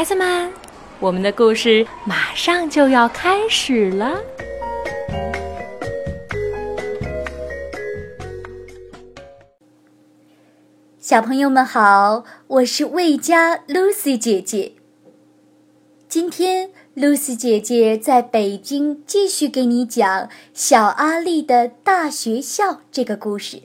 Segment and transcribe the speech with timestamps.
[0.00, 0.50] 孩子们，
[0.98, 4.18] 我们的故事马上就要开始了。
[10.98, 14.72] 小朋友们好，我是魏佳 Lucy 姐姐。
[16.08, 23.64] 今天，Lucy 姐姐在北京继续给你讲《小阿力的大学校》这个故事。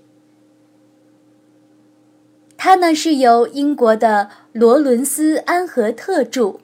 [2.57, 6.59] 它呢是由英国的罗伦斯·安和特著，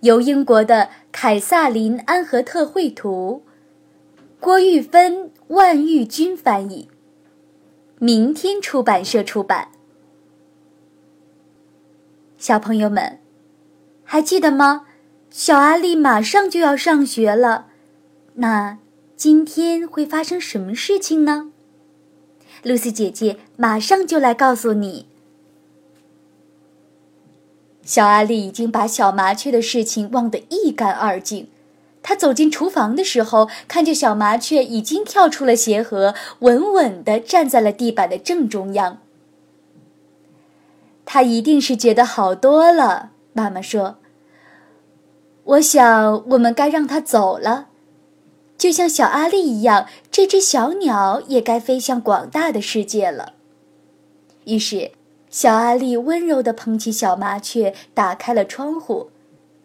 [0.00, 3.42] 由英国的凯撒琳·安和特绘图，
[4.40, 6.88] 郭玉芬、万玉君翻译，
[7.98, 9.68] 明天出版社出版。
[12.38, 13.18] 小朋友们，
[14.04, 14.86] 还记得吗？
[15.30, 17.66] 小阿力马上就要上学了，
[18.34, 18.78] 那
[19.14, 21.52] 今天会发生什么事情呢？
[22.62, 25.07] 露丝姐姐马上就来告诉你。
[27.88, 31.48] 小阿力已经把小麻雀的事情忘得一干二净。
[32.02, 38.98] 他走进厨房的时候，看见小麻雀已经跳出了鞋盒，稳稳地站在了地板的正中央。
[41.06, 43.12] 他一定是觉得好多了。
[43.32, 43.96] 妈妈说。
[45.44, 47.68] 我想，我们该让它走了，
[48.58, 53.32] 就像小阿力一样，这只小鸟也该飞向广大的世界了。
[54.44, 54.90] 于是，
[55.30, 59.10] 小阿力温柔地捧起小麻雀，打开了窗户。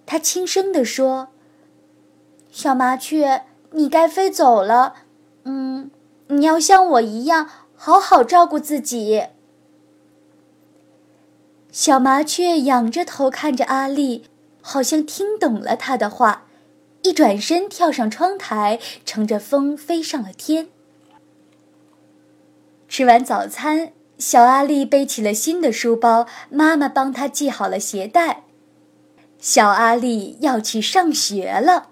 [0.05, 1.29] 他轻声地说
[2.51, 4.95] ：“小麻雀，你该飞走了。
[5.43, 5.89] 嗯，
[6.27, 9.27] 你要像我一样，好好照顾自己。”
[11.71, 14.25] 小麻雀仰着头看着阿力。
[14.65, 16.45] 好像听懂了他的话，
[17.01, 20.69] 一转身跳上窗台，乘着风飞上了天。
[22.87, 23.91] 吃完早餐，
[24.23, 28.43] 小阿力背起了新的书包，妈妈帮他系好了鞋带。
[29.37, 31.89] 小阿力要去上学了。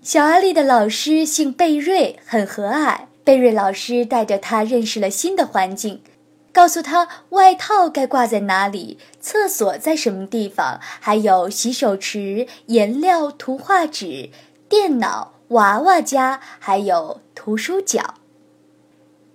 [0.00, 3.00] 小阿力的老师姓贝瑞，很和蔼。
[3.22, 6.02] 贝瑞老师带着他认识了新的环境。
[6.50, 14.30] 告诉他外套该挂在哪里，厕所在什么地方，还有洗手池、颜料、图画纸、
[14.66, 18.14] 电脑、娃娃家，还有图书角。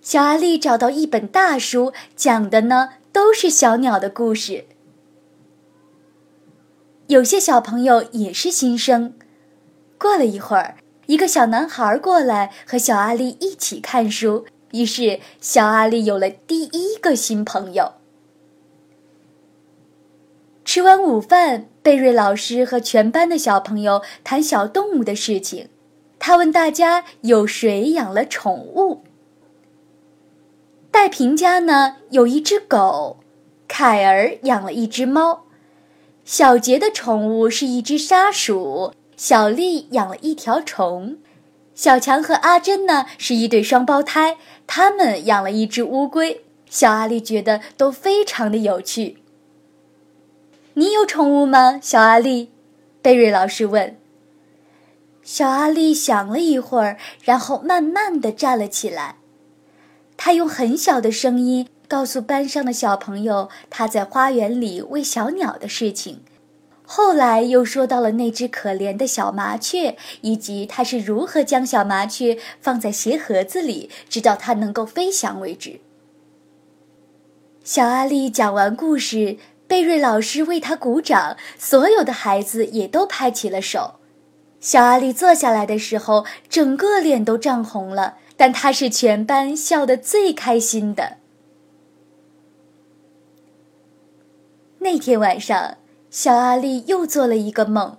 [0.05, 4.65] 小阿力找到一本大书，讲的呢都是小鸟的故事。
[7.07, 9.15] 有些小朋友也是新生。
[9.97, 10.75] 过了一会儿，
[11.07, 14.45] 一个小男孩过来和小阿力一起看书。
[14.73, 17.93] 于是，小阿力有了第一个新朋友。
[20.63, 25.69] 吃完午饭，贝瑞老师和全班的小朋友谈小动物的事情。
[26.19, 29.01] 他问大家有谁养了宠物。
[30.95, 33.17] 戴平家呢有一只狗，
[33.67, 35.43] 凯儿养了一只猫，
[36.23, 41.17] 小杰的宠物是一只沙鼠，小丽养了一条虫。
[41.75, 46.45] 小强和阿珍呢是一对双胞胎，他们养了一只乌龟。
[46.69, 49.17] 小阿力觉得都非常的有趣。
[50.75, 52.51] 你有宠物吗，小阿力？
[53.01, 53.97] 贝瑞老师问。
[55.21, 59.17] 小阿力想了一会儿，然后慢慢的站了起来。
[60.17, 66.21] 他用很小的声音告诉班上的小朋友他在花园里喂小鸟的事情。
[66.87, 75.79] 后来又说到了那只可怜的小麻雀，以及他是如何将小麻雀放在鞋盒子里，直到它能够飞翔为止。
[77.63, 83.95] 小阿力讲完故事，贝瑞老师为他鼓掌，所有的孩子也都拍起了手。
[84.59, 91.17] 小阿力坐下来的时候，整个脸都涨红了，但他是全班笑得最开心的。
[94.79, 95.77] 那天晚上。
[96.11, 97.97] 小阿力又做了一个梦，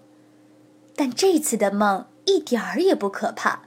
[0.95, 3.65] 但这次的梦一点儿也不可怕。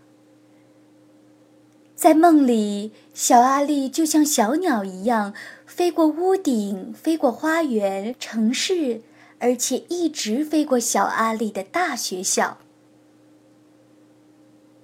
[1.93, 5.35] 在梦里，小阿力就像小鸟一样，
[5.67, 9.03] 飞过屋顶，飞过花园、城市，
[9.37, 12.57] 而且一直飞过小阿力的大学校。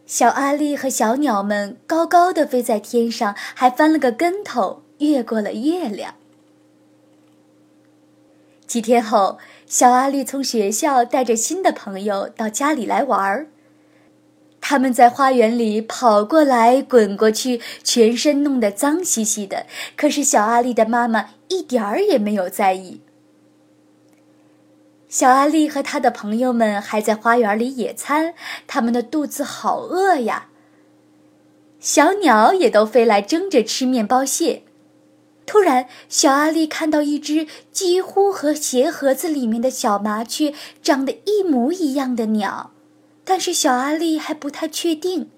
[0.06, 6.14] 小阿力和小鸟们高高的飞在天上，还翻了个跟头，越过了月亮。
[8.68, 13.48] 几天后，小阿力从学校带着新的朋友到家里来玩儿。
[14.62, 19.66] 他们在花园里跑过来滚过去，全身弄得脏兮兮的。
[19.96, 23.02] 可是小阿力的妈妈一点儿也没有在意。
[25.16, 28.34] 小阿力和他的朋友们还在花园里野餐，
[28.68, 30.50] 他们的肚子好饿呀。
[31.80, 34.64] 小鸟也都飞来争着吃面包屑。
[35.46, 40.54] 突然，小阿力看到一只几乎和鞋盒子里面的小麻雀
[40.84, 42.72] 长得一模一样的鸟，
[43.24, 45.30] 但是小阿力还不太确定，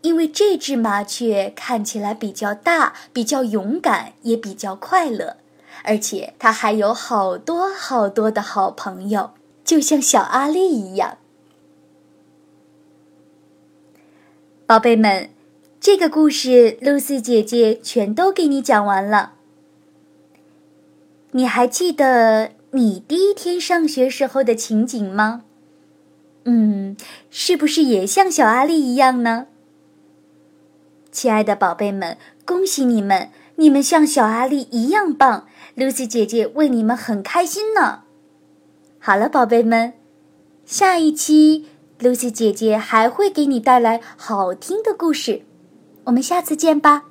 [0.00, 5.36] 因为这只麻雀看起来比较大、比较勇敢，也比较快乐，
[5.84, 9.30] 而且他还有好多好多的好朋友，
[9.64, 11.18] 就像小阿力一样。
[14.66, 15.30] 宝贝们，
[15.80, 19.32] 这个故事露丝姐姐全都给你讲完了。
[21.32, 25.42] 你还记得你第一天上学时候的情景吗？
[26.44, 26.96] 嗯，
[27.30, 29.46] 是不是也像小阿力一样呢？
[31.12, 33.30] 亲爱的宝贝们，恭喜你们，
[33.60, 38.04] 你们像小阿力一样棒，露西姐姐为你们很开心呢。
[38.98, 39.92] 好了，宝贝们，
[40.64, 41.66] 下一期。
[41.98, 45.42] 露西姐姐还会给你带来好听的故事，
[46.04, 47.09] 我们下次见吧。